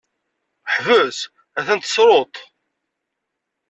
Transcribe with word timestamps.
Ḥbes! 0.73 1.17
a-t-an 1.57 1.79
tessruḍ-t! 1.81 2.35